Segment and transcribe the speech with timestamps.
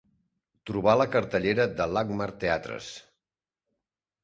[0.69, 2.91] Trobar la cartellera de Landmark Theatres.